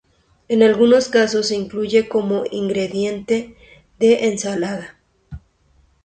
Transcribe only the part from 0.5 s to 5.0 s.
algunos casos se incluye como ingrediente de ensaladas.